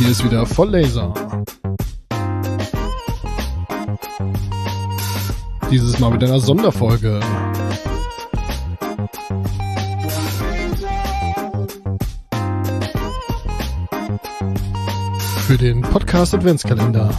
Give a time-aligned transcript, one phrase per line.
[0.00, 1.12] Hier ist wieder Volllaser.
[5.70, 7.20] Dieses Mal mit einer Sonderfolge.
[15.50, 17.10] Für den Podcast Adventskalender.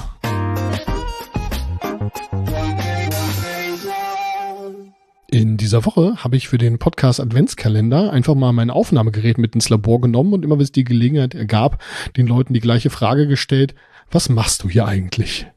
[5.29, 9.67] In dieser Woche habe ich für den Podcast Adventskalender einfach mal mein Aufnahmegerät mit ins
[9.67, 11.83] Labor genommen und immer wenn es die Gelegenheit ergab,
[12.15, 13.75] den Leuten die gleiche Frage gestellt,
[14.11, 15.47] was machst du hier eigentlich?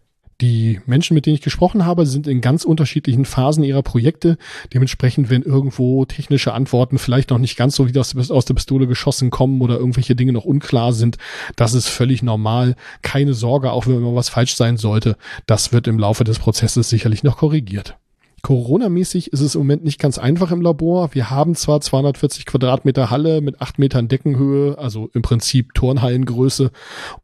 [0.44, 4.36] Die Menschen, mit denen ich gesprochen habe, sind in ganz unterschiedlichen Phasen ihrer Projekte.
[4.74, 8.86] Dementsprechend, wenn irgendwo technische Antworten vielleicht noch nicht ganz so wie aus, aus der Pistole
[8.86, 11.16] geschossen kommen oder irgendwelche Dinge noch unklar sind,
[11.56, 12.76] das ist völlig normal.
[13.00, 15.16] Keine Sorge, auch wenn mal was falsch sein sollte.
[15.46, 17.96] Das wird im Laufe des Prozesses sicherlich noch korrigiert.
[18.44, 21.14] Corona-mäßig ist es im Moment nicht ganz einfach im Labor.
[21.14, 26.70] Wir haben zwar 240 Quadratmeter Halle mit acht Metern Deckenhöhe, also im Prinzip Turnhallengröße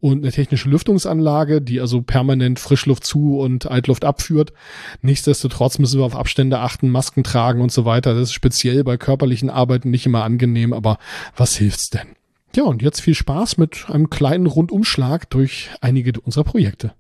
[0.01, 4.55] und eine technische Lüftungsanlage, die also permanent Frischluft zu und Altluft abführt.
[5.03, 8.15] Nichtsdestotrotz müssen wir auf Abstände achten, Masken tragen und so weiter.
[8.15, 10.97] Das ist speziell bei körperlichen Arbeiten nicht immer angenehm, aber
[11.37, 12.17] was hilft's denn?
[12.57, 16.95] Ja, und jetzt viel Spaß mit einem kleinen Rundumschlag durch einige unserer Projekte.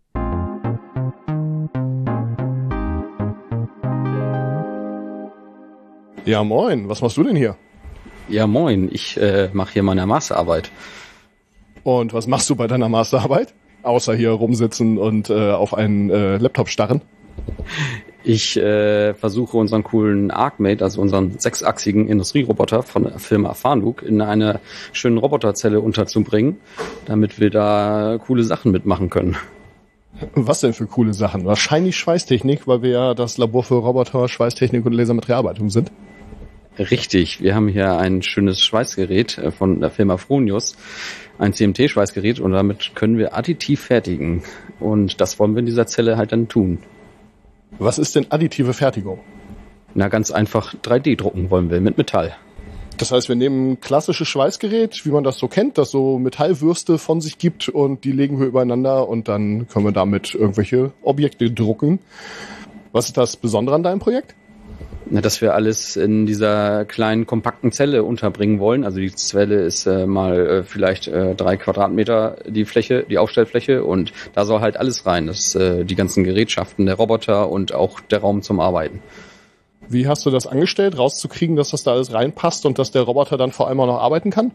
[6.30, 6.88] Ja, moin.
[6.88, 7.56] Was machst du denn hier?
[8.28, 8.88] Ja, moin.
[8.92, 10.70] Ich äh, mache hier meine Masterarbeit.
[11.82, 13.52] Und was machst du bei deiner Masterarbeit?
[13.82, 17.00] Außer hier rumsitzen und äh, auf einen äh, Laptop starren?
[18.22, 24.20] Ich äh, versuche unseren coolen ArcMate, also unseren sechsachsigen Industrieroboter von der Firma Farnuk, in
[24.20, 24.60] eine
[24.92, 26.58] schöne Roboterzelle unterzubringen,
[27.06, 29.36] damit wir da coole Sachen mitmachen können.
[30.36, 31.44] Was denn für coole Sachen?
[31.44, 35.90] Wahrscheinlich Schweißtechnik, weil wir ja das Labor für Roboter, Schweißtechnik und Lasermaterialarbeitung sind.
[36.80, 40.76] Richtig, wir haben hier ein schönes Schweißgerät äh, von der Firma Fronius,
[41.38, 44.42] ein CMT-Schweißgerät und damit können wir additiv fertigen.
[44.78, 46.78] Und das wollen wir in dieser Zelle halt dann tun.
[47.78, 49.20] Was ist denn additive Fertigung?
[49.94, 52.34] Na, ganz einfach 3D-drucken wollen wir mit Metall.
[52.96, 56.96] Das heißt, wir nehmen ein klassisches Schweißgerät, wie man das so kennt, das so Metallwürste
[56.96, 61.50] von sich gibt und die legen wir übereinander und dann können wir damit irgendwelche Objekte
[61.50, 61.98] drucken.
[62.92, 64.34] Was ist das Besondere an deinem Projekt?
[65.12, 68.84] Na, dass wir alles in dieser kleinen kompakten Zelle unterbringen wollen.
[68.84, 73.82] Also die Zelle ist äh, mal äh, vielleicht äh, drei Quadratmeter die Fläche, die Aufstellfläche
[73.82, 75.26] und da soll halt alles rein.
[75.26, 79.02] Das äh, die ganzen Gerätschaften, der Roboter und auch der Raum zum Arbeiten.
[79.88, 83.36] Wie hast du das angestellt, rauszukriegen, dass das da alles reinpasst und dass der Roboter
[83.36, 84.52] dann vor allem auch noch arbeiten kann?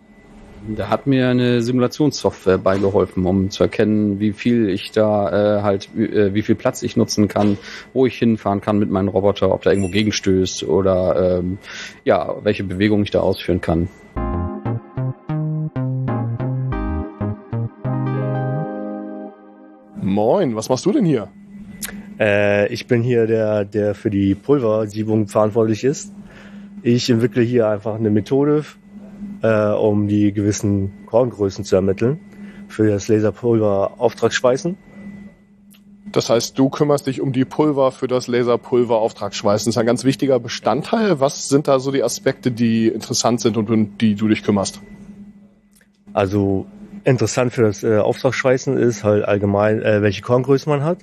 [0.67, 5.95] Da hat mir eine Simulationssoftware beigeholfen, um zu erkennen, wie viel ich da äh, halt,
[5.95, 7.59] äh, wie viel Platz ich nutzen kann,
[7.93, 11.59] wo ich hinfahren kann mit meinem Roboter, ob da irgendwo gegenstößt oder ähm,
[12.03, 13.89] ja, welche Bewegung ich da ausführen kann.
[20.01, 21.27] Moin, was machst du denn hier?
[22.19, 26.11] Äh, ich bin hier der, der für die Pulversiebung verantwortlich ist.
[26.81, 28.63] Ich entwickle hier einfach eine Methode,
[29.41, 32.19] äh, um die gewissen Korngrößen zu ermitteln
[32.67, 34.77] für das Laserpulver Auftragsschweißen.
[36.11, 39.69] Das heißt, du kümmerst dich um die Pulver für das Laserpulver Auftragsschweißen.
[39.69, 41.19] Das ist ein ganz wichtiger Bestandteil.
[41.19, 44.81] Was sind da so die Aspekte, die interessant sind und um die du dich kümmerst?
[46.13, 46.67] Also
[47.03, 50.99] interessant für das äh, Auftragsschweißen ist halt allgemein, äh, welche Korngröße man hat,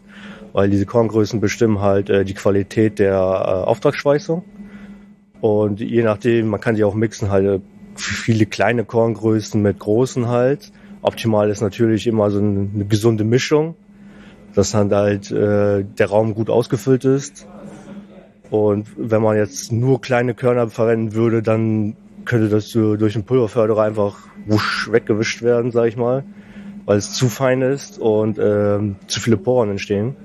[0.55, 4.43] weil diese Korngrößen bestimmen halt äh, die Qualität der äh, Auftragsschweißung.
[5.43, 7.61] Und je nachdem, man kann die auch mixen, halt äh,
[7.95, 10.73] viele kleine Korngrößen mit großen halt.
[11.03, 13.75] Optimal ist natürlich immer so eine, gesunde Mischung,
[14.55, 17.47] dass dann halt äh, der Raum gut ausgefüllt ist.
[18.51, 23.83] Und wenn man jetzt nur kleine Körner verwenden würde, dann könnte das durch einen Pulverförderer
[23.83, 26.25] einfach wusch weggewischt werden, sag ich mal,
[26.85, 30.17] weil es zu fein ist und ähm, zu viele Poren entstehen.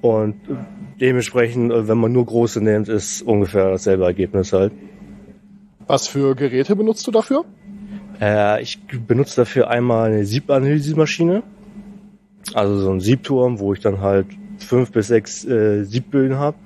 [0.00, 0.34] Und
[1.00, 4.72] dementsprechend, äh, wenn man nur große nimmt, ist ungefähr dasselbe Ergebnis halt.
[5.86, 7.44] Was für Geräte benutzt du dafür?
[8.20, 11.42] Äh, ich benutze dafür einmal eine Siebanalyse-Maschine,
[12.54, 14.26] also so ein Siebturm, wo ich dann halt
[14.58, 16.56] fünf bis sechs äh, Siebbögen habe,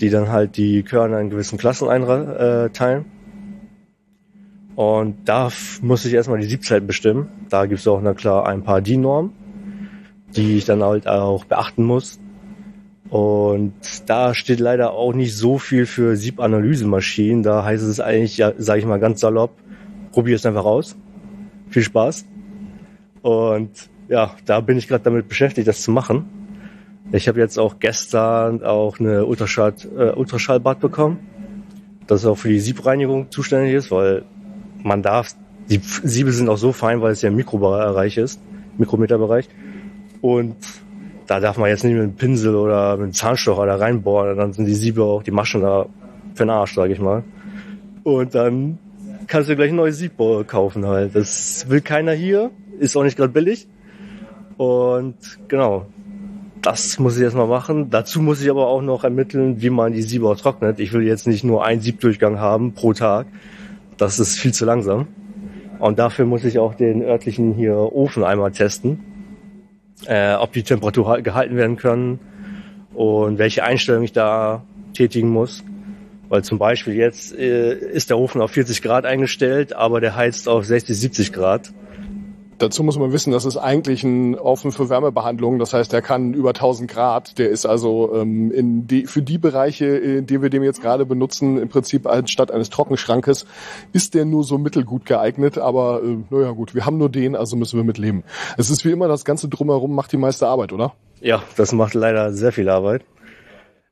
[0.00, 3.06] die dann halt die Körner in gewissen Klassen einteilen.
[4.76, 5.50] Und da
[5.80, 7.28] muss ich erstmal die Siebzeit bestimmen.
[7.48, 9.32] Da gibt es auch, na klar, ein paar DIN-Normen,
[10.36, 12.20] die ich dann halt auch beachten muss.
[13.10, 13.74] Und
[14.06, 17.42] da steht leider auch nicht so viel für Siebanalysemaschinen.
[17.42, 19.52] Da heißt es eigentlich, ja, sage ich mal ganz salopp,
[20.12, 20.96] probier es einfach aus.
[21.70, 22.24] Viel Spaß.
[23.22, 23.70] Und
[24.08, 26.26] ja, da bin ich gerade damit beschäftigt, das zu machen.
[27.12, 31.18] Ich habe jetzt auch gestern auch eine Ultraschall, äh, Ultraschallbad bekommen,
[32.06, 34.24] das auch für die Siebreinigung zuständig ist, weil
[34.82, 35.34] man darf,
[35.70, 38.40] die Siebe sind auch so fein, weil es ja im Mikrobereich ist,
[38.76, 39.48] Mikrometerbereich.
[40.20, 40.56] Und
[41.26, 44.52] da darf man jetzt nicht mit einem Pinsel oder mit einem Zahnstocher da reinbohren, dann
[44.52, 45.86] sind die Siebe auch, die Maschen da
[46.34, 47.24] für den Arsch, sag ich mal.
[48.04, 48.78] Und dann
[49.26, 50.12] kannst du gleich ein neues Sieb
[50.46, 51.14] kaufen halt.
[51.14, 53.66] Das will keiner hier, ist auch nicht gerade billig.
[54.56, 55.16] Und
[55.48, 55.86] genau,
[56.62, 57.90] das muss ich erstmal machen.
[57.90, 60.78] Dazu muss ich aber auch noch ermitteln, wie man die Siebe auch trocknet.
[60.78, 63.26] Ich will jetzt nicht nur einen Siebdurchgang haben pro Tag.
[63.96, 65.08] Das ist viel zu langsam.
[65.78, 69.15] Und dafür muss ich auch den örtlichen hier Ofen einmal testen
[70.06, 72.18] äh, ob die Temperatur gehalten werden können
[72.94, 74.64] und welche Einstellung ich da
[74.94, 75.64] tätigen muss.
[76.28, 80.48] Weil zum Beispiel jetzt äh, ist der Ofen auf 40 Grad eingestellt, aber der heizt
[80.48, 81.72] auf 60, 70 Grad.
[82.58, 85.58] Dazu muss man wissen, das ist eigentlich ein Ofen für Wärmebehandlung.
[85.58, 87.38] Das heißt, der kann über 1000 Grad.
[87.38, 91.04] Der ist also ähm, in die, für die Bereiche, in die wir den jetzt gerade
[91.04, 93.46] benutzen, im Prinzip anstatt eines Trockenschrankes,
[93.92, 95.58] ist der nur so mittelgut geeignet.
[95.58, 98.24] Aber äh, naja gut, wir haben nur den, also müssen wir mit leben.
[98.56, 100.94] Es ist wie immer, das Ganze drumherum macht die meiste Arbeit, oder?
[101.20, 103.04] Ja, das macht leider sehr viel Arbeit.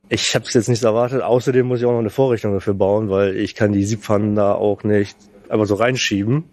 [0.09, 1.21] Ich habe es jetzt nicht erwartet.
[1.21, 4.53] Außerdem muss ich auch noch eine Vorrichtung dafür bauen, weil ich kann die Siebpfannen da
[4.53, 5.17] auch nicht
[5.49, 6.45] einfach so reinschieben.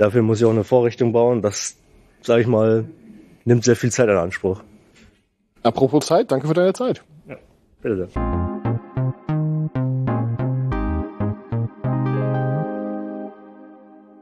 [0.00, 1.42] Dafür muss ich auch eine Vorrichtung bauen.
[1.42, 1.76] Das,
[2.22, 2.86] sage ich mal,
[3.44, 4.62] nimmt sehr viel Zeit in Anspruch.
[5.62, 7.04] Apropos Zeit, danke für deine Zeit.
[7.28, 7.36] Ja,
[7.82, 8.08] bitte sehr.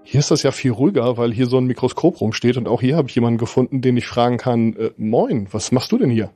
[0.02, 2.96] Hier ist das ja viel ruhiger, weil hier so ein Mikroskop rumsteht und auch hier
[2.96, 6.30] habe ich jemanden gefunden, den ich fragen kann, äh, moin, was machst du denn hier?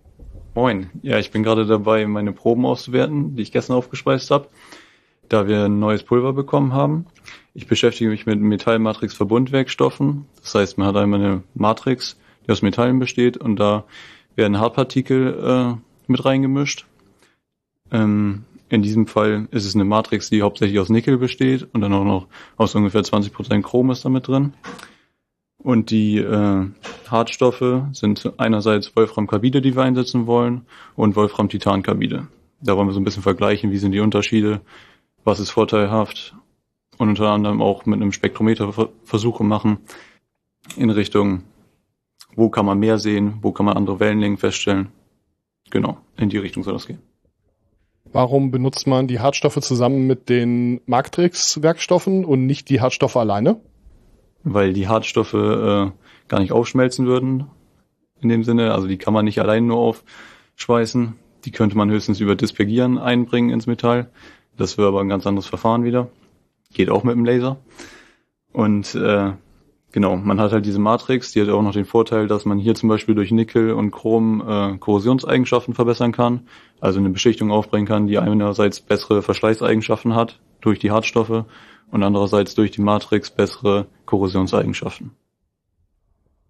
[0.55, 4.47] Moin, ja, ich bin gerade dabei, meine Proben auszuwerten, die ich gestern aufgespeist habe,
[5.29, 7.06] da wir ein neues Pulver bekommen haben.
[7.54, 10.25] Ich beschäftige mich mit Metallmatrix-Verbundwerkstoffen.
[10.40, 12.16] Das heißt, man hat einmal eine Matrix,
[12.46, 13.84] die aus Metallen besteht und da
[14.37, 16.87] werden Hartpartikel äh, mit reingemischt.
[17.90, 21.93] Ähm, in diesem Fall ist es eine Matrix, die hauptsächlich aus Nickel besteht und dann
[21.93, 22.26] auch noch
[22.56, 24.54] aus ungefähr 20% Chrom ist damit drin.
[25.58, 26.66] Und die äh,
[27.08, 30.62] Hartstoffe sind einerseits Wolfram-Carbide, die wir einsetzen wollen,
[30.96, 32.28] und Wolfram-Titan-Carbide.
[32.62, 34.62] Da wollen wir so ein bisschen vergleichen, wie sind die Unterschiede,
[35.22, 36.34] was ist vorteilhaft
[37.02, 38.72] und unter anderem auch mit einem Spektrometer
[39.02, 39.78] Versuche machen
[40.76, 41.43] in Richtung,
[42.37, 44.88] wo kann man mehr sehen, wo kann man andere Wellenlängen feststellen.
[45.70, 47.00] Genau, in die Richtung soll das gehen.
[48.12, 53.60] Warum benutzt man die Hartstoffe zusammen mit den Marktrix-Werkstoffen und nicht die Hartstoffe alleine?
[54.44, 55.90] Weil die Hartstoffe äh,
[56.28, 57.46] gar nicht aufschmelzen würden
[58.20, 58.75] in dem Sinne.
[58.75, 61.14] Also die kann man nicht allein nur aufschweißen.
[61.46, 64.08] Die könnte man höchstens über Dispergieren einbringen ins Metall.
[64.56, 66.08] Das wäre aber ein ganz anderes Verfahren wieder.
[66.73, 67.59] Geht auch mit dem Laser.
[68.53, 69.33] Und äh,
[69.93, 72.75] genau, man hat halt diese Matrix, die hat auch noch den Vorteil, dass man hier
[72.75, 76.49] zum Beispiel durch Nickel und Chrom äh, Korrosionseigenschaften verbessern kann.
[76.81, 81.45] Also eine Beschichtung aufbringen kann, die einerseits bessere Verschleißeigenschaften hat durch die Hartstoffe
[81.91, 85.13] und andererseits durch die Matrix bessere Korrosionseigenschaften.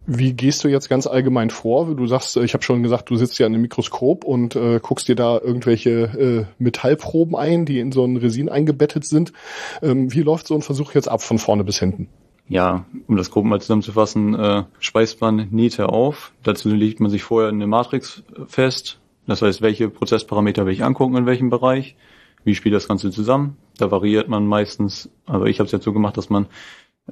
[0.05, 1.95] Wie gehst du jetzt ganz allgemein vor?
[1.95, 5.07] Du sagst, ich habe schon gesagt, du sitzt ja an einem Mikroskop und äh, guckst
[5.07, 9.33] dir da irgendwelche äh, Metallproben ein, die in so ein Resin eingebettet sind.
[9.81, 12.09] Ähm, wie läuft so ein Versuch jetzt ab von vorne bis hinten?
[12.49, 16.33] Ja, um das grob mal zusammenzufassen, äh, speist man Nähte auf.
[16.43, 18.99] Dazu legt man sich vorher eine Matrix fest.
[19.29, 21.95] Das heißt, welche Prozessparameter will ich angucken in welchem Bereich?
[22.43, 23.57] Wie spielt das Ganze zusammen?
[23.79, 26.47] Da variiert man meistens, aber ich habe es jetzt so gemacht, dass man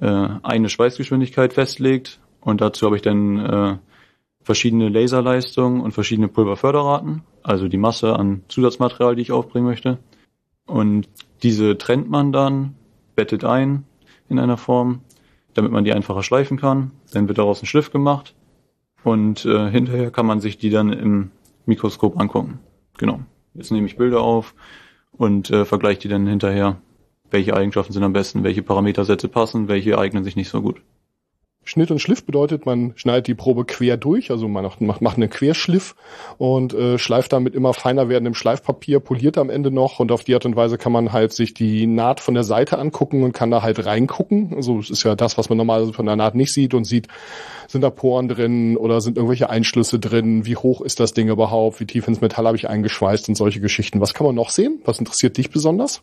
[0.01, 3.77] äh, eine Schweißgeschwindigkeit festlegt und dazu habe ich dann äh,
[4.43, 9.99] verschiedene Laserleistungen und verschiedene Pulverförderraten, also die Masse an Zusatzmaterial, die ich aufbringen möchte.
[10.67, 11.09] Und
[11.43, 12.75] diese trennt man dann,
[13.15, 13.85] bettet ein
[14.29, 15.01] in einer Form,
[15.55, 16.93] damit man die einfacher schleifen kann.
[17.13, 18.35] Dann wird daraus ein Schliff gemacht
[19.05, 21.31] und äh, hinterher kann man sich die dann im
[21.67, 22.61] Mikroskop angucken.
[22.99, 23.21] Genau.
[23.55, 24.55] Jetzt nehme ich Bilder auf
[25.13, 26.77] und äh, vergleiche die dann hinterher,
[27.31, 30.83] welche Eigenschaften sind am besten, welche Parametersätze passen, welche eignen sich nicht so gut.
[31.71, 35.31] Schnitt und Schliff bedeutet, man schneidet die Probe quer durch, also man macht, macht einen
[35.31, 35.95] Querschliff
[36.37, 40.35] und äh, schleift damit immer feiner werdendem Schleifpapier, poliert am Ende noch und auf die
[40.35, 43.53] Art und Weise kann man halt sich die Naht von der Seite angucken und kann
[43.53, 44.53] da halt reingucken.
[44.57, 47.07] Also es ist ja das, was man normalerweise von der Naht nicht sieht und sieht,
[47.69, 51.79] sind da Poren drin oder sind irgendwelche Einschlüsse drin, wie hoch ist das Ding überhaupt,
[51.79, 54.01] wie tief ins Metall habe ich eingeschweißt und solche Geschichten.
[54.01, 54.81] Was kann man noch sehen?
[54.85, 56.03] Was interessiert dich besonders?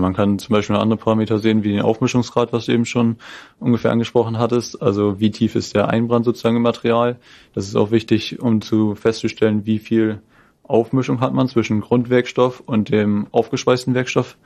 [0.00, 3.16] Man kann zum Beispiel andere Parameter sehen, wie den Aufmischungsgrad, was du eben schon
[3.58, 4.80] ungefähr angesprochen hattest.
[4.82, 7.18] Also wie tief ist der Einbrand sozusagen im Material.
[7.54, 10.20] Das ist auch wichtig, um zu festzustellen, wie viel
[10.62, 14.36] Aufmischung hat man zwischen Grundwerkstoff und dem aufgespeisten Werkstoff.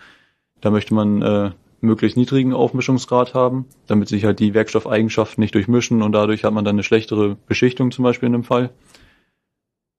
[0.61, 6.03] Da möchte man äh, möglichst niedrigen Aufmischungsgrad haben, damit sich halt die Werkstoffeigenschaften nicht durchmischen
[6.03, 8.71] und dadurch hat man dann eine schlechtere Beschichtung zum Beispiel in dem Fall.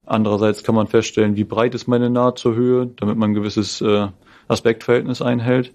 [0.05, 3.81] Andererseits kann man feststellen, wie breit ist meine Naht zur Höhe, damit man ein gewisses
[3.81, 4.07] äh,
[4.47, 5.73] Aspektverhältnis einhält.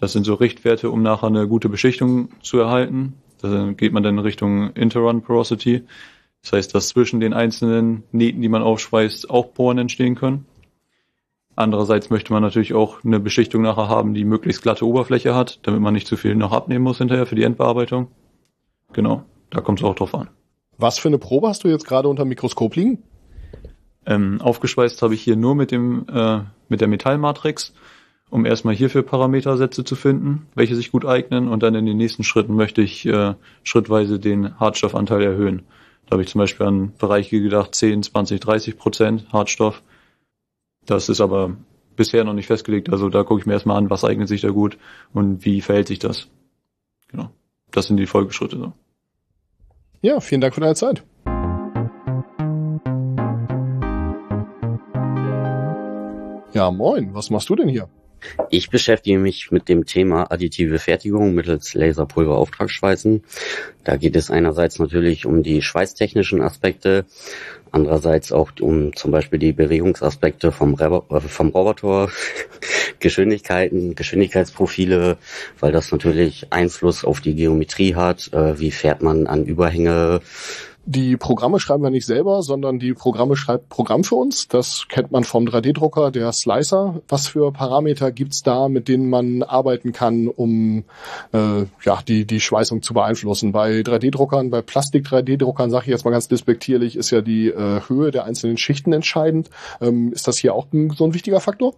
[0.00, 3.14] Das sind so Richtwerte, um nachher eine gute Beschichtung zu erhalten.
[3.40, 5.84] Da geht man dann in Richtung Interrun Porosity.
[6.42, 10.46] Das heißt, dass zwischen den einzelnen Nähten, die man aufschweißt, auch Poren entstehen können.
[11.56, 15.80] Andererseits möchte man natürlich auch eine Beschichtung nachher haben, die möglichst glatte Oberfläche hat, damit
[15.80, 18.08] man nicht zu viel noch abnehmen muss hinterher für die Endbearbeitung.
[18.92, 20.30] Genau, da kommt es auch drauf an.
[20.76, 23.02] Was für eine Probe hast du jetzt gerade unter dem Mikroskop liegen?
[24.06, 27.74] Ähm, aufgeschweißt habe ich hier nur mit dem äh, mit der Metallmatrix,
[28.30, 32.24] um erstmal hierfür Parametersätze zu finden, welche sich gut eignen und dann in den nächsten
[32.24, 35.62] Schritten möchte ich äh, schrittweise den Hartstoffanteil erhöhen.
[36.06, 39.82] Da habe ich zum Beispiel an Bereiche gedacht, 10, 20, 30 Prozent Hartstoff
[40.88, 41.54] das ist aber
[41.96, 42.90] bisher noch nicht festgelegt.
[42.90, 44.78] Also da gucke ich mir erstmal an, was eignet sich da gut
[45.12, 46.28] und wie verhält sich das.
[47.08, 47.28] Genau.
[47.70, 48.56] Das sind die Folgeschritte.
[48.56, 48.72] So.
[50.00, 51.04] Ja, vielen Dank für deine Zeit.
[56.54, 57.12] Ja, moin.
[57.12, 57.90] Was machst du denn hier?
[58.50, 63.24] Ich beschäftige mich mit dem Thema additive Fertigung mittels Laserpulverauftragsschweißen.
[63.84, 67.04] Da geht es einerseits natürlich um die schweißtechnischen Aspekte,
[67.70, 72.08] andererseits auch um zum Beispiel die Bewegungsaspekte vom, Re äh, vom Roboter,
[72.98, 75.18] Geschwindigkeiten, Geschwindigkeitsprofile,
[75.60, 78.32] weil das natürlich Einfluss auf die Geometrie hat.
[78.32, 80.20] Äh, wie fährt man an Überhänge?
[80.90, 84.48] Die Programme schreiben wir nicht selber, sondern die Programme schreibt Programm für uns.
[84.48, 87.02] Das kennt man vom 3D-Drucker, der Slicer.
[87.08, 90.84] Was für Parameter gibt's da, mit denen man arbeiten kann, um
[91.34, 93.52] äh, ja die die Schweißung zu beeinflussen?
[93.52, 98.10] Bei 3D-Druckern, bei Plastik-3D-Druckern, sage ich jetzt mal ganz despektierlich, ist ja die äh, Höhe
[98.10, 99.50] der einzelnen Schichten entscheidend.
[99.82, 101.74] Ähm, ist das hier auch so ein wichtiger Faktor?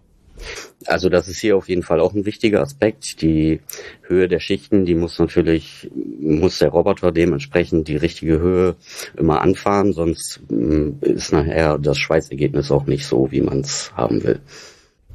[0.87, 3.20] Also das ist hier auf jeden Fall auch ein wichtiger Aspekt.
[3.23, 3.61] Die
[4.02, 8.76] Höhe der Schichten, die muss natürlich, muss der Roboter dementsprechend die richtige Höhe
[9.16, 14.23] immer anfahren, sonst mm, ist nachher das Schweißergebnis auch nicht so, wie man es haben
[14.25, 14.40] will.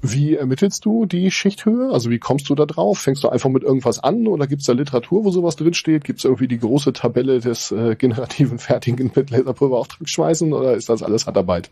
[0.01, 1.91] Wie ermittelst du die Schichthöhe?
[1.91, 3.00] Also wie kommst du da drauf?
[3.00, 6.03] Fängst du einfach mit irgendwas an oder gibt es da Literatur, wo sowas drinsteht?
[6.03, 11.01] Gibt es irgendwie die große Tabelle des äh, generativen Fertigen mit Laserpulverauftragsschweißen oder ist das
[11.01, 11.72] alles Handarbeit?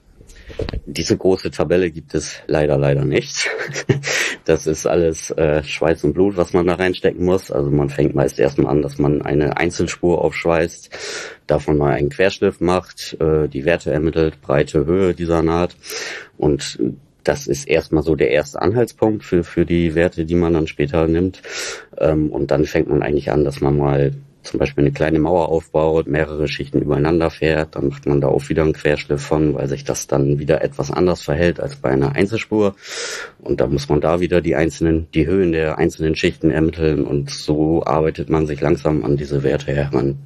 [0.85, 3.49] Diese große Tabelle gibt es leider, leider nicht.
[4.45, 7.49] Das ist alles äh, Schweiß und Blut, was man da reinstecken muss.
[7.49, 10.89] Also man fängt meist erstmal an, dass man eine Einzelspur aufschweißt,
[11.47, 15.77] davon mal einen Querschliff macht, äh, die Werte ermittelt, Breite, Höhe dieser Naht
[16.37, 16.77] und
[17.23, 21.07] das ist erstmal so der erste Anhaltspunkt für, für die Werte, die man dann später
[21.07, 21.41] nimmt.
[21.97, 24.11] Ähm, und dann fängt man eigentlich an, dass man mal
[24.43, 28.49] zum Beispiel eine kleine Mauer aufbaut, mehrere Schichten übereinander fährt, dann macht man da auch
[28.49, 32.15] wieder einen Querschliff von, weil sich das dann wieder etwas anders verhält als bei einer
[32.15, 32.75] Einzelspur.
[33.39, 37.29] Und da muss man da wieder die einzelnen, die Höhen der einzelnen Schichten ermitteln und
[37.29, 40.17] so arbeitet man sich langsam an diese Werte heran,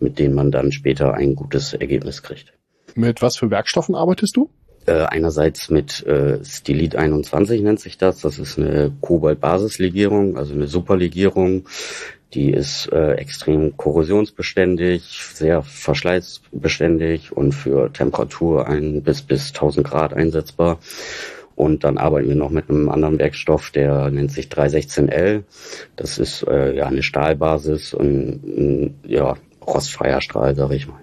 [0.00, 2.52] mit denen man dann später ein gutes Ergebnis kriegt.
[2.94, 4.50] Mit was für Werkstoffen arbeitest du?
[4.86, 8.20] Äh, einerseits mit äh, Stilit 21 nennt sich das.
[8.20, 11.64] Das ist eine Kobalt-Basislegierung, also eine Superlegierung,
[12.34, 20.12] die ist äh, extrem korrosionsbeständig, sehr verschleißbeständig und für Temperatur ein bis bis 1000 Grad
[20.12, 20.78] einsetzbar.
[21.54, 25.44] Und dann arbeiten wir noch mit einem anderen Werkstoff, der nennt sich 316L.
[25.96, 31.00] Das ist äh, ja eine Stahlbasis und ein, ja rostfreier Strahl, sag ich mal.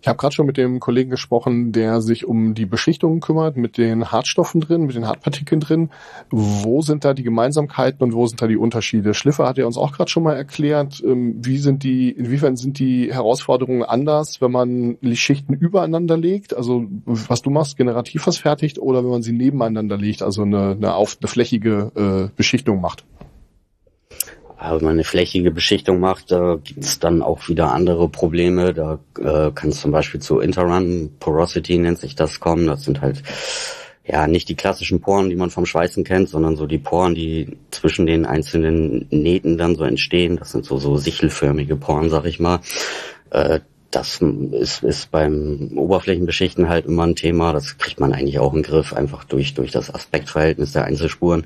[0.00, 3.78] Ich habe gerade schon mit dem Kollegen gesprochen, der sich um die Beschichtung kümmert, mit
[3.78, 5.90] den Hartstoffen drin, mit den Hartpartikeln drin.
[6.30, 9.12] Wo sind da die Gemeinsamkeiten und wo sind da die Unterschiede?
[9.14, 12.78] Schliffer hat ja uns auch gerade schon mal erklärt, ähm, wie sind die, inwiefern sind
[12.78, 18.38] die Herausforderungen anders, wenn man die Schichten übereinander legt, also was du machst, generativ was
[18.38, 22.80] fertigt, oder wenn man sie nebeneinander legt, also eine, eine, auf, eine flächige äh, Beschichtung
[22.80, 23.04] macht?
[24.60, 28.74] Wenn man eine flächige Beschichtung macht, da gibt's dann auch wieder andere Probleme.
[28.74, 32.66] Da äh, kann es zum Beispiel zu Interrun Porosity nennt sich das kommen.
[32.66, 33.22] Das sind halt
[34.04, 37.56] ja nicht die klassischen Poren, die man vom Schweißen kennt, sondern so die Poren, die
[37.70, 40.36] zwischen den einzelnen Nähten dann so entstehen.
[40.36, 42.60] Das sind so so sichelförmige Poren, sag ich mal.
[43.30, 47.54] Äh, das ist, ist beim Oberflächenbeschichten halt immer ein Thema.
[47.54, 51.44] Das kriegt man eigentlich auch im Griff, einfach durch, durch das Aspektverhältnis der Einzelspuren.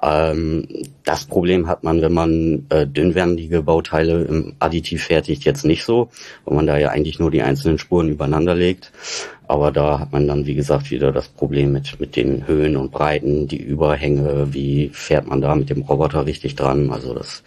[0.00, 0.68] Ähm,
[1.04, 6.08] das Problem hat man, wenn man äh, dünnwandige Bauteile im Additiv fertigt, jetzt nicht so,
[6.44, 8.92] weil man da ja eigentlich nur die einzelnen Spuren übereinander legt.
[9.48, 12.92] Aber da hat man dann, wie gesagt, wieder das Problem mit, mit den Höhen und
[12.92, 16.90] Breiten, die Überhänge, wie fährt man da mit dem Roboter richtig dran.
[16.90, 17.42] Also das,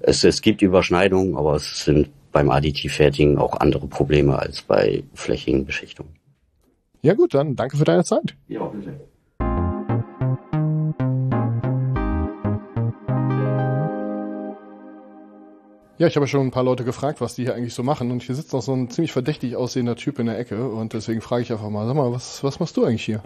[0.00, 5.64] es, es gibt Überschneidungen, aber es sind beim Additivfertigen auch andere Probleme als bei flächigen
[5.64, 6.14] Beschichtungen.
[7.02, 8.36] Ja gut, dann danke für deine Zeit.
[8.48, 9.00] Ja, bitte.
[16.00, 18.10] Ja, ich habe schon ein paar Leute gefragt, was die hier eigentlich so machen.
[18.10, 20.66] Und hier sitzt noch so ein ziemlich verdächtig aussehender Typ in der Ecke.
[20.66, 23.22] Und deswegen frage ich einfach mal, sag mal, was, was machst du eigentlich hier?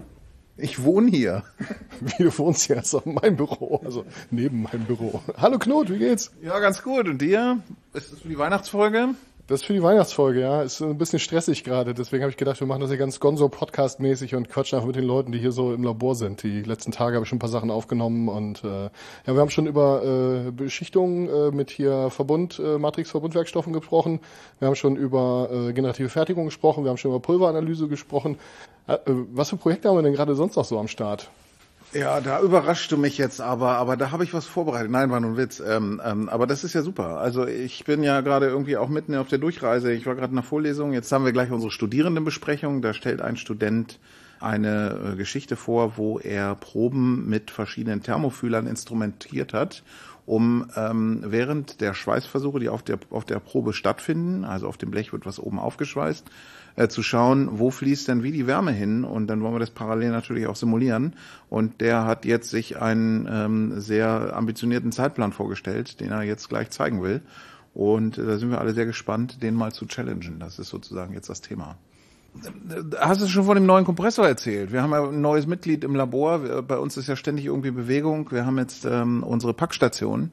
[0.57, 1.45] Ich wohne hier.
[2.01, 5.21] Wie du wohnst hier, ist auch mein Büro, also neben meinem Büro.
[5.37, 6.33] Hallo Knut, wie geht's?
[6.43, 7.09] Ja, ganz gut.
[7.09, 7.61] Und dir?
[7.95, 9.15] Ist das für die Weihnachtsfolge?
[9.47, 10.63] Das ist für die Weihnachtsfolge, ja.
[10.63, 11.95] Ist ein bisschen stressig gerade.
[11.95, 15.05] Deswegen habe ich gedacht, wir machen das hier ganz Gonzo-Podcast-mäßig und quatschen einfach mit den
[15.05, 16.43] Leuten, die hier so im Labor sind.
[16.43, 18.91] Die letzten Tage habe ich schon ein paar Sachen aufgenommen und äh, ja,
[19.27, 24.19] wir haben schon über äh, Beschichtungen äh, mit hier Verbund, äh, Matrix-Verbundwerkstoffen gesprochen.
[24.59, 26.83] Wir haben schon über äh, generative Fertigung gesprochen.
[26.83, 28.39] Wir haben schon über Pulveranalyse gesprochen.
[28.89, 31.31] Äh, was für Projekte haben wir denn gerade sonst noch so am Start?
[31.95, 34.91] Ja, da überraschst du mich jetzt aber, aber da habe ich was vorbereitet.
[34.91, 35.63] Nein, war nur ein Witz.
[35.65, 37.19] Ähm, ähm, aber das ist ja super.
[37.21, 39.93] Also ich bin ja gerade irgendwie auch mitten auf der Durchreise.
[39.93, 40.93] Ich war gerade in der Vorlesung.
[40.93, 42.83] Jetzt haben wir gleich unsere Studierendenbesprechung.
[42.83, 44.01] Da stellt ein Student
[44.41, 49.85] eine äh, Geschichte vor, wo er Proben mit verschiedenen Thermofühlern instrumentiert hat,
[50.27, 54.91] um ähm, während der Schweißversuche, die auf der, auf der Probe stattfinden, also auf dem
[54.91, 56.27] Blech wird was oben aufgeschweißt,
[56.77, 59.71] äh, zu schauen, wo fließt denn wie die Wärme hin und dann wollen wir das
[59.71, 61.15] parallel natürlich auch simulieren
[61.49, 66.71] und der hat jetzt sich einen ähm, sehr ambitionierten Zeitplan vorgestellt, den er jetzt gleich
[66.71, 67.23] zeigen will
[67.75, 70.39] und äh, da sind wir alle sehr gespannt, den mal zu challengen.
[70.39, 71.77] Das ist sozusagen jetzt das Thema.
[72.99, 74.73] Hast du schon von dem neuen Kompressor erzählt?
[74.73, 76.63] Wir haben ja ein neues Mitglied im Labor.
[76.63, 78.31] Bei uns ist ja ständig irgendwie Bewegung.
[78.33, 80.33] Wir haben jetzt ähm, unsere Packstation.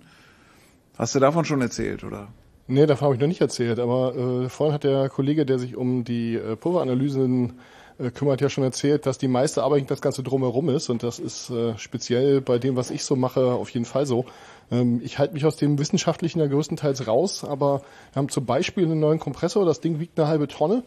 [0.98, 2.30] Hast du davon schon erzählt, oder?
[2.72, 5.76] Nee, davon habe ich noch nicht erzählt, aber äh, vorhin hat der Kollege, der sich
[5.76, 7.60] um die äh, Pulveranalysen
[8.00, 11.20] äh, kümmert, ja schon erzählt, dass die meiste Arbeit das Ganze drumherum ist und das
[11.20, 14.24] ist äh, speziell bei dem, was ich so mache, auf jeden Fall so.
[14.72, 17.82] Ähm, ich halte mich aus dem Wissenschaftlichen ja größtenteils raus, aber
[18.14, 20.84] wir haben zum Beispiel einen neuen Kompressor, das Ding wiegt eine halbe Tonne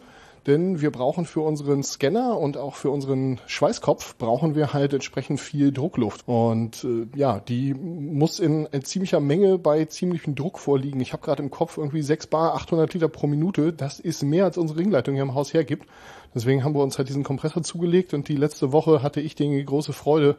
[0.47, 5.39] denn wir brauchen für unseren Scanner und auch für unseren Schweißkopf brauchen wir halt entsprechend
[5.39, 6.27] viel Druckluft.
[6.27, 10.99] Und äh, ja, die muss in, in ziemlicher Menge bei ziemlichem Druck vorliegen.
[10.99, 13.73] Ich habe gerade im Kopf irgendwie 6 Bar, 800 Liter pro Minute.
[13.73, 15.87] Das ist mehr als unsere Ringleitung hier im Haus hergibt.
[16.35, 19.63] Deswegen haben wir uns halt diesen Kompressor zugelegt und die letzte Woche hatte ich die
[19.63, 20.37] große Freude,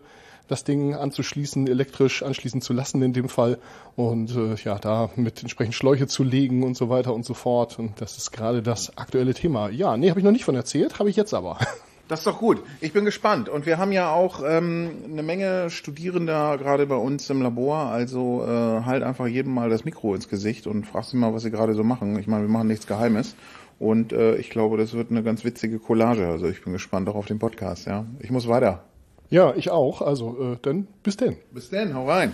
[0.48, 3.58] das Ding anzuschließen, elektrisch anschließen zu lassen in dem Fall
[3.96, 7.78] und äh, ja, da mit entsprechend Schläuche zu legen und so weiter und so fort.
[7.78, 9.70] Und das ist gerade das aktuelle Thema.
[9.70, 11.58] Ja, nee, habe ich noch nicht von erzählt, habe ich jetzt aber.
[12.08, 12.62] Das ist doch gut.
[12.80, 13.48] Ich bin gespannt.
[13.48, 17.78] Und wir haben ja auch ähm, eine Menge Studierender gerade bei uns im Labor.
[17.78, 21.42] Also äh, halt einfach jedem mal das Mikro ins Gesicht und frag sie mal, was
[21.42, 22.16] sie gerade so machen.
[22.20, 23.34] Ich meine, wir machen nichts Geheimes.
[23.80, 26.28] Und äh, ich glaube, das wird eine ganz witzige Collage.
[26.28, 28.06] Also ich bin gespannt auch auf den Podcast, ja.
[28.20, 28.84] Ich muss weiter.
[29.28, 30.02] Ja, ich auch.
[30.02, 31.36] Also, äh, dann bis denn.
[31.52, 32.32] Bis denn, hau rein.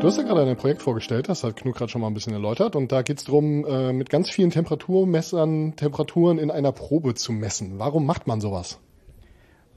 [0.00, 2.32] Du hast ja gerade ein Projekt vorgestellt, das hat Knut gerade schon mal ein bisschen
[2.32, 2.76] erläutert.
[2.76, 7.80] Und da geht's drum, äh, mit ganz vielen Temperaturmessern Temperaturen in einer Probe zu messen.
[7.80, 8.78] Warum macht man sowas?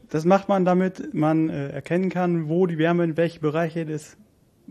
[0.09, 4.15] Das macht man, damit man äh, erkennen kann, wo die Wärme in welche Bereiche des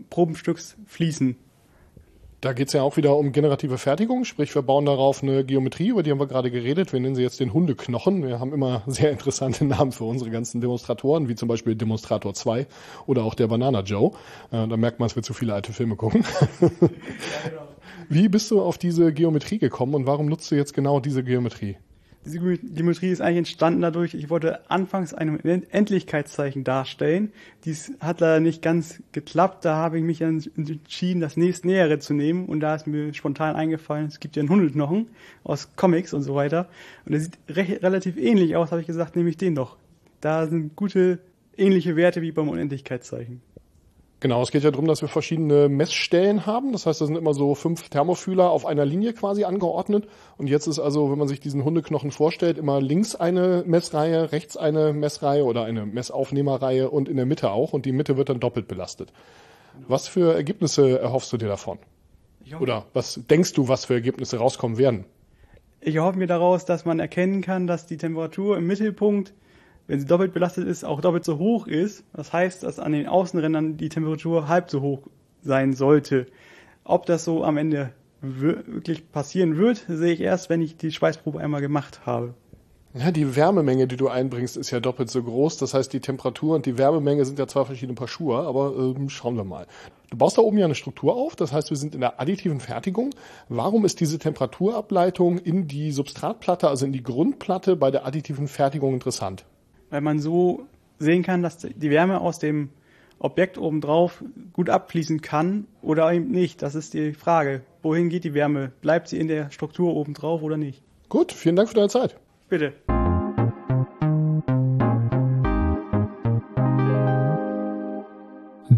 [0.09, 1.35] Probenstücks fließen.
[2.41, 6.01] Da geht's ja auch wieder um generative Fertigung, sprich wir bauen darauf eine Geometrie, über
[6.01, 6.91] die haben wir gerade geredet.
[6.91, 8.23] Wir nennen sie jetzt den Hundeknochen.
[8.23, 12.65] Wir haben immer sehr interessante Namen für unsere ganzen Demonstratoren, wie zum Beispiel Demonstrator 2
[13.05, 14.13] oder auch der Banana Joe.
[14.49, 16.25] Äh, da merkt man, dass wir zu viele alte Filme gucken.
[18.09, 21.77] Wie bist du auf diese Geometrie gekommen und warum nutzt du jetzt genau diese Geometrie?
[22.23, 27.33] Diese Geometrie ist eigentlich entstanden dadurch, ich wollte anfangs ein Endlichkeitszeichen darstellen.
[27.65, 29.65] Dies hat leider nicht ganz geklappt.
[29.65, 32.45] Da habe ich mich entschieden, das nächstnähere zu nehmen.
[32.45, 35.07] Und da ist mir spontan eingefallen, es gibt ja einen Hundelknochen
[35.43, 36.69] aus Comics und so weiter.
[37.05, 39.77] Und der sieht recht, relativ ähnlich aus, habe ich gesagt, nehme ich den doch.
[40.19, 41.17] Da sind gute,
[41.57, 43.41] ähnliche Werte wie beim Unendlichkeitszeichen.
[44.21, 46.73] Genau, es geht ja darum, dass wir verschiedene Messstellen haben.
[46.73, 50.07] Das heißt, da sind immer so fünf Thermofühler auf einer Linie quasi angeordnet.
[50.37, 54.57] Und jetzt ist also, wenn man sich diesen Hundeknochen vorstellt, immer links eine Messreihe, rechts
[54.57, 57.73] eine Messreihe oder eine Messaufnehmerreihe und in der Mitte auch.
[57.73, 59.11] Und die Mitte wird dann doppelt belastet.
[59.87, 61.79] Was für Ergebnisse erhoffst du dir davon?
[62.59, 65.05] Oder was denkst du, was für Ergebnisse rauskommen werden?
[65.79, 69.33] Ich erhoffe mir daraus, dass man erkennen kann, dass die Temperatur im Mittelpunkt
[69.91, 72.05] wenn sie doppelt belastet ist, auch doppelt so hoch ist.
[72.13, 75.01] Das heißt, dass an den Außenrändern die Temperatur halb so hoch
[75.41, 76.27] sein sollte.
[76.85, 81.41] Ob das so am Ende wirklich passieren wird, sehe ich erst, wenn ich die Schweißprobe
[81.41, 82.35] einmal gemacht habe.
[82.93, 85.57] Ja, die Wärmemenge, die du einbringst, ist ja doppelt so groß.
[85.57, 89.09] Das heißt, die Temperatur und die Wärmemenge sind ja zwei verschiedene Paar Schuhe, aber ähm,
[89.09, 89.67] schauen wir mal.
[90.09, 92.61] Du baust da oben ja eine Struktur auf, das heißt, wir sind in der additiven
[92.61, 93.09] Fertigung.
[93.49, 98.93] Warum ist diese Temperaturableitung in die Substratplatte, also in die Grundplatte bei der additiven Fertigung
[98.93, 99.43] interessant?
[99.91, 100.65] Weil man so
[100.97, 102.69] sehen kann, dass die Wärme aus dem
[103.19, 104.23] Objekt obendrauf
[104.53, 106.63] gut abfließen kann oder eben nicht.
[106.63, 107.61] Das ist die Frage.
[107.83, 108.71] wohin geht die Wärme?
[108.81, 110.81] Bleibt sie in der Struktur oben drauf oder nicht?
[111.09, 112.15] Gut, vielen Dank für deine Zeit.
[112.49, 112.73] Bitte.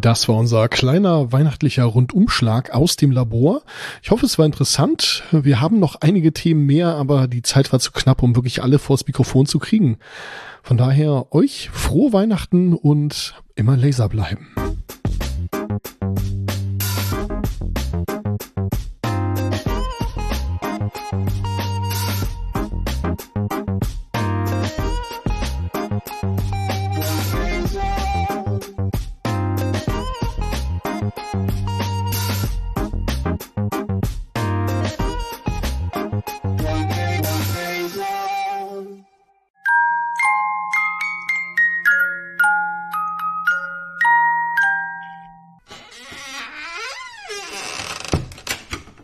[0.04, 3.62] Das war unser kleiner weihnachtlicher Rundumschlag aus dem Labor.
[4.02, 5.24] Ich hoffe, es war interessant.
[5.32, 8.80] Wir haben noch einige Themen mehr, aber die Zeit war zu knapp, um wirklich alle
[8.80, 10.00] vors Mikrofon zu kriegen.
[10.62, 14.50] Von daher euch frohe Weihnachten und immer Laser bleiben.